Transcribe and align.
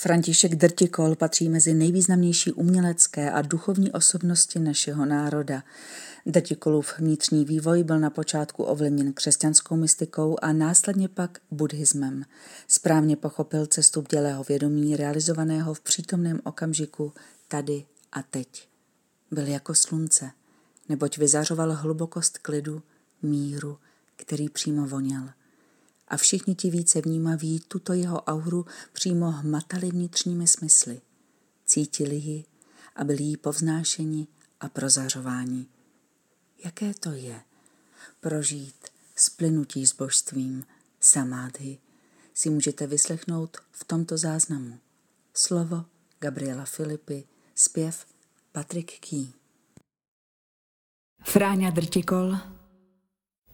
František 0.00 0.54
Drtikol 0.54 1.16
patří 1.16 1.48
mezi 1.48 1.74
nejvýznamnější 1.74 2.52
umělecké 2.52 3.30
a 3.30 3.42
duchovní 3.42 3.92
osobnosti 3.92 4.58
našeho 4.58 5.04
národa. 5.04 5.62
Drtikolův 6.26 6.98
vnitřní 6.98 7.44
vývoj 7.44 7.84
byl 7.84 8.00
na 8.00 8.10
počátku 8.10 8.64
ovlivněn 8.64 9.12
křesťanskou 9.12 9.76
mystikou 9.76 10.36
a 10.42 10.52
následně 10.52 11.08
pak 11.08 11.38
buddhismem. 11.50 12.24
Správně 12.68 13.16
pochopil 13.16 13.66
cestu 13.66 14.02
bdělého 14.02 14.44
vědomí 14.44 14.96
realizovaného 14.96 15.74
v 15.74 15.80
přítomném 15.80 16.40
okamžiku 16.44 17.12
tady 17.48 17.84
a 18.12 18.22
teď. 18.22 18.68
Byl 19.30 19.46
jako 19.46 19.74
slunce, 19.74 20.30
neboť 20.88 21.18
vyzařoval 21.18 21.72
hlubokost 21.72 22.38
klidu, 22.38 22.82
míru, 23.22 23.78
který 24.16 24.48
přímo 24.48 24.86
voněl 24.86 25.28
a 26.08 26.16
všichni 26.16 26.54
ti 26.54 26.70
více 26.70 27.00
vnímaví 27.00 27.60
tuto 27.68 27.92
jeho 27.92 28.22
auru 28.22 28.66
přímo 28.92 29.30
hmatali 29.30 29.90
vnitřními 29.90 30.46
smysly. 30.46 31.00
Cítili 31.66 32.16
ji 32.16 32.44
a 32.96 33.04
byli 33.04 33.22
jí 33.22 33.36
povznášeni 33.36 34.26
a 34.60 34.68
prozařováni. 34.68 35.66
Jaké 36.64 36.94
to 36.94 37.10
je 37.10 37.40
prožít 38.20 38.88
splynutí 39.16 39.86
s 39.86 39.96
božstvím, 39.96 40.64
samádhy, 41.00 41.78
si 42.34 42.50
můžete 42.50 42.86
vyslechnout 42.86 43.56
v 43.70 43.84
tomto 43.84 44.16
záznamu. 44.16 44.78
Slovo 45.34 45.84
Gabriela 46.18 46.64
Filipy, 46.64 47.24
zpěv 47.54 48.06
Patrik 48.52 49.00
Ký. 49.00 49.34
Fráňa 51.24 51.70
Drtikol, 51.70 52.36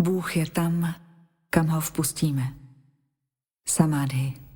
Bůh 0.00 0.36
je 0.36 0.50
tam, 0.50 1.07
kam 1.50 1.66
ho 1.66 1.80
vpustíme. 1.80 2.54
Samádhy. 3.68 4.48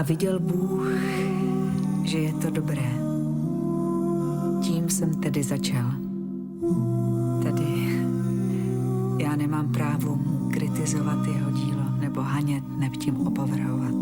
A 0.00 0.02
viděl 0.02 0.40
Bůh, 0.40 0.88
že 2.04 2.18
je 2.18 2.32
to 2.32 2.50
dobré. 2.50 2.92
Tím 4.62 4.88
jsem 4.88 5.14
tedy 5.14 5.42
začal. 5.42 5.92
Tedy 7.42 8.00
já 9.18 9.36
nemám 9.36 9.72
právo 9.72 10.18
kritizovat 10.50 11.26
jeho 11.26 11.50
dílo 11.50 11.84
nebo 12.00 12.20
hanět, 12.20 12.64
neb 12.78 12.96
tím 12.96 13.26
opovrhovat. 13.26 13.94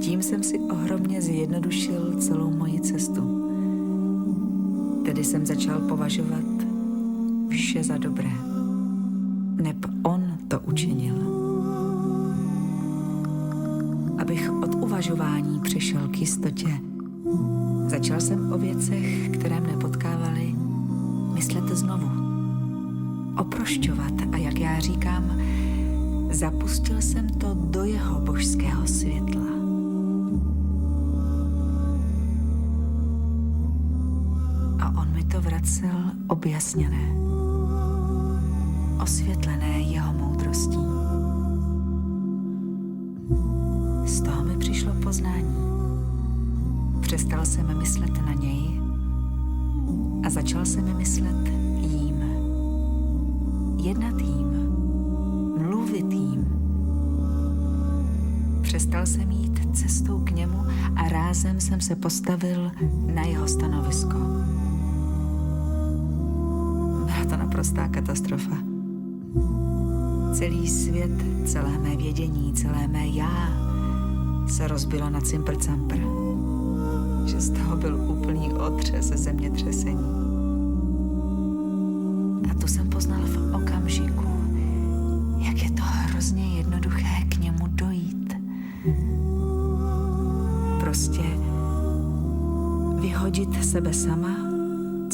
Tím 0.00 0.22
jsem 0.22 0.42
si 0.42 0.58
ohromně 0.58 1.22
zjednodušil 1.22 2.14
celou 2.18 2.50
moji 2.50 2.80
cestu. 2.80 3.22
Tedy 5.04 5.24
jsem 5.24 5.46
začal 5.46 5.80
považovat 5.80 6.44
vše 7.48 7.84
za 7.84 7.98
dobré. 7.98 8.32
Neb 9.62 9.86
on 10.02 10.38
to 10.48 10.60
učinil 10.60 11.37
abych 14.28 14.52
od 14.62 14.74
uvažování 14.74 15.60
přešel 15.60 16.08
k 16.08 16.18
jistotě. 16.18 16.80
Začal 17.86 18.20
jsem 18.20 18.52
o 18.52 18.58
věcech, 18.58 19.28
které 19.28 19.60
mne 19.60 19.76
potkávaly, 19.76 20.54
myslet 21.34 21.68
znovu. 21.68 22.08
Oprošťovat 23.38 24.12
a 24.32 24.36
jak 24.36 24.58
já 24.58 24.78
říkám, 24.80 25.40
zapustil 26.30 27.00
jsem 27.00 27.28
to 27.28 27.54
do 27.54 27.84
jeho 27.84 28.20
božského 28.20 28.86
světla. 28.86 29.48
A 34.80 35.00
on 35.00 35.12
mi 35.12 35.24
to 35.24 35.40
vracel 35.40 36.10
objasněné, 36.26 37.16
osvětlené 39.02 39.80
jeho 39.80 40.12
moudrostí. 40.12 40.98
Poznání. 44.94 45.54
Přestal 47.00 47.46
jsem 47.46 47.78
myslet 47.78 48.26
na 48.26 48.32
něj 48.32 48.80
a 50.26 50.30
začal 50.30 50.64
jsem 50.64 50.96
myslet 50.96 51.48
jím. 51.80 52.22
Jednat 53.82 54.20
jím, 54.20 54.48
mluvit 55.68 56.12
jím. 56.12 56.48
Přestal 58.62 59.06
jsem 59.06 59.30
jít 59.30 59.76
cestou 59.76 60.18
k 60.18 60.30
němu 60.30 60.58
a 60.96 61.08
rázem 61.08 61.60
jsem 61.60 61.80
se 61.80 61.96
postavil 61.96 62.70
na 63.14 63.22
jeho 63.22 63.48
stanovisko. 63.48 64.16
Byla 67.04 67.24
to 67.30 67.36
naprostá 67.36 67.88
katastrofa. 67.88 68.56
Celý 70.32 70.68
svět, 70.68 71.24
celé 71.44 71.78
mé 71.78 71.96
vědění, 71.96 72.52
celé 72.52 72.88
mé 72.88 73.06
já 73.06 73.67
se 74.48 74.68
rozbilo 74.68 75.10
na 75.10 75.20
cimpr-campr. 75.20 75.98
Že 77.26 77.40
z 77.40 77.50
toho 77.50 77.76
byl 77.76 77.96
úplný 77.96 78.52
otřes 78.52 79.06
zemětřesení. 79.06 80.04
A 82.50 82.54
to 82.60 82.68
jsem 82.68 82.88
poznal 82.88 83.20
v 83.20 83.54
okamžiku, 83.54 84.28
jak 85.38 85.62
je 85.62 85.70
to 85.70 85.82
hrozně 85.82 86.56
jednoduché 86.56 87.24
k 87.28 87.38
němu 87.38 87.66
dojít. 87.68 88.36
Prostě 90.80 91.22
vyhodit 93.00 93.64
sebe 93.64 93.92
sama, 93.92 94.47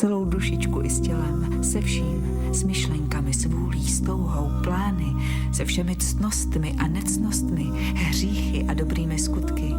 celou 0.00 0.24
dušičku 0.24 0.82
i 0.82 0.90
s 0.90 1.00
tělem, 1.00 1.64
se 1.64 1.80
vším, 1.80 2.24
s 2.52 2.62
myšlenkami, 2.62 3.34
s 3.34 3.44
vůlí, 3.44 3.88
s 3.88 4.00
touhou, 4.00 4.50
plány, 4.64 5.06
se 5.52 5.64
všemi 5.64 5.96
ctnostmi 5.96 6.74
a 6.78 6.88
necnostmi, 6.88 7.64
hříchy 7.94 8.64
a 8.68 8.74
dobrými 8.74 9.18
skutky. 9.18 9.74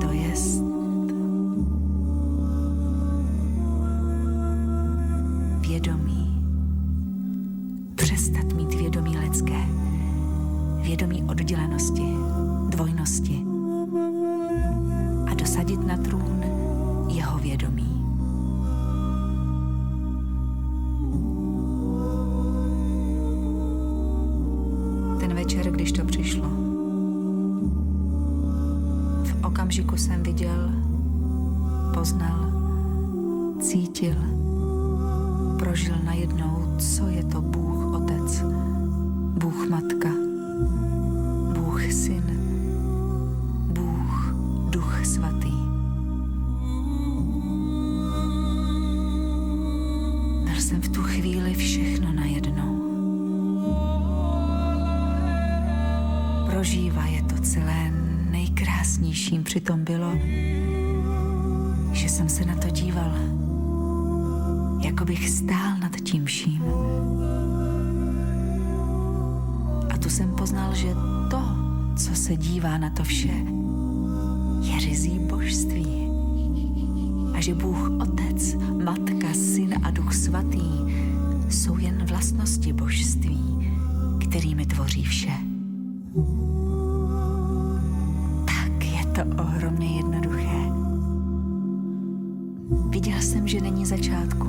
To 0.00 0.12
jest 0.12 0.62
vědomí. 5.68 6.42
Přestat 7.94 8.52
mít 8.52 8.74
vědomí 8.74 9.18
lidské, 9.18 9.66
vědomí 10.82 11.22
oddělenosti, 11.22 12.08
dvojnosti 12.68 13.44
a 15.26 15.34
dosadit 15.34 15.86
na 15.86 15.96
trůn 15.96 16.17
poznal, 31.98 32.52
cítil, 33.60 34.14
prožil 35.58 35.94
najednou, 36.04 36.74
co 36.78 37.08
je 37.08 37.24
to 37.24 37.40
Bůh 37.40 37.94
Otec, 37.94 38.42
Bůh 39.42 39.68
Matka, 39.68 40.08
Bůh 41.54 41.92
Syn, 41.92 42.22
Bůh 43.74 44.34
Duch 44.70 45.06
Svatý. 45.06 45.58
Byl 50.44 50.60
jsem 50.60 50.80
v 50.82 50.88
tu 50.88 51.02
chvíli 51.02 51.54
všechno 51.54 52.12
najednou. 52.12 52.74
Prožívá 56.50 57.06
je 57.06 57.22
to 57.22 57.42
celé 57.42 57.90
nejkrásnějším 58.30 59.44
přitom 59.44 59.84
bylo, 59.84 60.12
jsem 62.18 62.28
se 62.28 62.44
na 62.44 62.54
to 62.54 62.70
díval, 62.70 63.12
jako 64.80 65.04
bych 65.04 65.28
stál 65.30 65.78
nad 65.80 65.96
tím 65.96 66.24
vším. 66.24 66.62
A 69.94 69.98
tu 69.98 70.10
jsem 70.10 70.30
poznal, 70.30 70.74
že 70.74 70.88
to, 71.30 71.42
co 71.96 72.14
se 72.14 72.36
dívá 72.36 72.78
na 72.78 72.90
to 72.90 73.04
vše, 73.04 73.34
je 74.60 74.80
rizí 74.80 75.18
božství. 75.18 76.10
A 77.34 77.40
že 77.40 77.54
Bůh 77.54 77.90
Otec, 78.00 78.54
Matka, 78.84 79.34
Syn 79.34 79.74
a 79.82 79.90
Duch 79.90 80.14
Svatý 80.14 80.70
jsou 81.48 81.78
jen 81.78 82.04
vlastnosti 82.06 82.72
božství, 82.72 83.70
kterými 84.28 84.66
tvoří 84.66 85.04
vše. 85.04 85.32
Tak 88.44 88.84
je 88.84 89.06
to 89.06 89.42
ohromně 89.42 89.96
jednoduché. 89.96 90.47
Viděl 92.98 93.20
jsem, 93.20 93.48
že 93.48 93.60
není 93.60 93.86
začátku, 93.86 94.48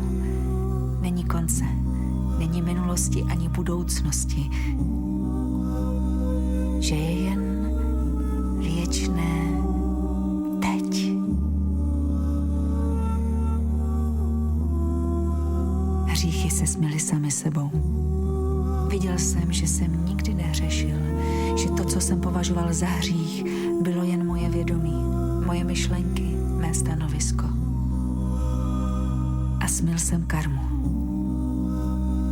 není 1.01 1.23
konce, 1.23 1.63
není 2.39 2.61
minulosti 2.61 3.23
ani 3.23 3.49
budoucnosti, 3.49 4.49
že 6.79 6.95
je 6.95 7.11
jen 7.11 7.69
věčné 8.57 9.51
teď. 10.61 11.11
Hříchy 16.05 16.49
se 16.49 16.67
směly 16.67 16.99
sami 16.99 17.31
sebou. 17.31 17.71
Viděl 18.87 19.17
jsem, 19.17 19.51
že 19.51 19.67
jsem 19.67 20.05
nikdy 20.05 20.33
neřešil, 20.33 20.97
že 21.55 21.69
to, 21.69 21.83
co 21.83 22.01
jsem 22.01 22.21
považoval 22.21 22.73
za 22.73 22.87
hřích, 22.87 23.43
bylo 23.81 24.03
jen 24.03 24.27
moje 24.27 24.49
vědomí, 24.49 25.03
moje 25.45 25.63
myšlenky, 25.63 26.35
mé 26.57 26.73
stanovisko. 26.73 27.58
Smil 29.69 29.97
jsem 29.97 30.23
karmu. 30.23 30.61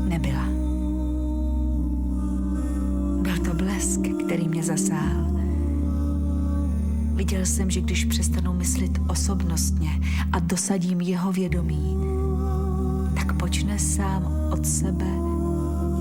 Nebyla. 0.09 0.45
Byl 3.21 3.37
to 3.45 3.53
blesk, 3.53 3.99
který 4.25 4.47
mě 4.47 4.63
zasáhl. 4.63 5.27
Viděl 7.13 7.45
jsem, 7.45 7.69
že 7.69 7.81
když 7.81 8.05
přestanu 8.05 8.53
myslit 8.53 8.99
osobnostně 9.07 10.01
a 10.31 10.39
dosadím 10.39 11.01
jeho 11.01 11.31
vědomí, 11.31 11.97
tak 13.15 13.37
počne 13.37 13.79
sám 13.79 14.33
od 14.51 14.65
sebe 14.65 15.05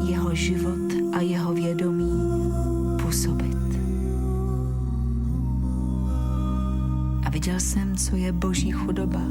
jeho 0.08 0.34
život 0.34 0.92
a 1.16 1.20
jeho 1.20 1.54
vědomí 1.54 2.52
působit. 3.02 3.56
A 7.24 7.30
viděl 7.30 7.60
jsem, 7.60 7.96
co 7.96 8.16
je 8.16 8.32
boží 8.32 8.70
chudoba, 8.70 9.22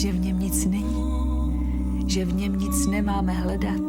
že 0.00 0.12
v 0.12 0.20
něm 0.20 0.38
nic 0.38 0.66
není, 0.66 1.04
že 2.06 2.24
v 2.24 2.34
něm 2.34 2.58
nic 2.58 2.86
nemáme 2.86 3.32
hledat, 3.32 3.82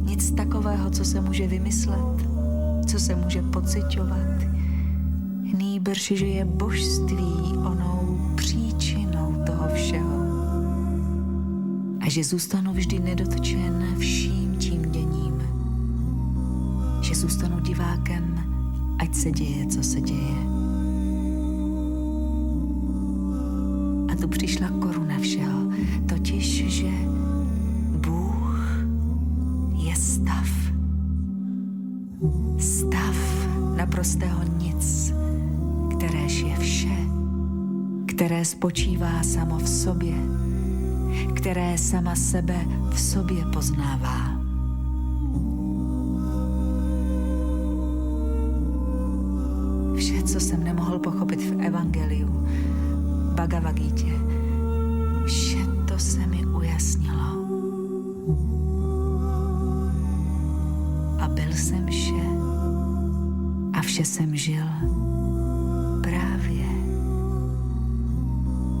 nic 0.00 0.30
takového, 0.30 0.90
co 0.90 1.04
se 1.04 1.20
může 1.20 1.46
vymyslet, 1.46 2.28
co 2.86 2.98
se 2.98 3.14
může 3.14 3.42
pocitovat. 3.42 4.44
Nýbrž, 5.58 6.12
že 6.16 6.26
je 6.26 6.44
božství 6.44 7.52
onou 7.56 8.18
příčinou 8.34 9.34
toho 9.46 9.68
všeho. 9.74 10.24
A 12.00 12.08
že 12.08 12.24
zůstanu 12.24 12.72
vždy 12.72 12.98
nedotčen 12.98 13.94
vším 13.98 14.56
tím 14.56 14.82
děním. 14.90 15.42
Že 17.02 17.14
zůstanu 17.14 17.60
divákem, 17.60 18.44
ať 18.98 19.14
se 19.14 19.30
děje, 19.30 19.66
co 19.66 19.82
se 19.82 20.00
děje. 20.00 20.63
Přišla 24.34 24.68
koruna 24.68 25.18
všeho, 25.18 25.70
totiž, 26.08 26.64
že 26.66 26.90
Bůh 28.06 28.84
je 29.74 29.96
stav. 29.96 30.48
Stav 32.58 33.16
naprostého 33.76 34.40
nic, 34.58 35.14
kteréž 35.96 36.40
je 36.40 36.56
vše, 36.56 36.96
které 38.06 38.44
spočívá 38.44 39.22
samo 39.22 39.58
v 39.58 39.68
sobě, 39.68 40.14
které 41.34 41.78
sama 41.78 42.14
sebe 42.14 42.66
v 42.90 43.00
sobě 43.00 43.44
poznává. 43.52 44.34
Vše, 49.96 50.22
co 50.22 50.40
jsem 50.40 50.64
nemohl 50.64 50.98
pochopit 50.98 51.42
v 51.42 51.60
Evangeliu, 51.60 52.46
Bhagavad 53.34 53.74
Gita, 53.74 54.14
vše 55.26 55.58
to 55.88 55.98
se 55.98 56.26
mi 56.26 56.46
ujasnilo. 56.46 57.44
A 61.20 61.28
byl 61.28 61.52
jsem 61.52 61.86
vše. 61.86 62.24
A 63.72 63.80
vše 63.80 64.04
jsem 64.04 64.36
žil. 64.36 64.64
Právě, 66.02 66.66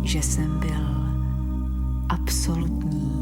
že 0.02 0.22
jsem 0.22 0.60
byl 0.60 0.86
absolutní 2.08 3.13